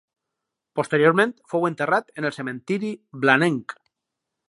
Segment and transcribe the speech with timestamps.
[0.79, 2.93] Posteriorment fou enterrat en el cementiri
[3.27, 3.79] blanenc.